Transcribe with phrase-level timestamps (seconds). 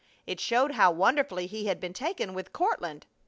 [0.25, 3.05] It showed how wonderfully he had been taken with Courtland.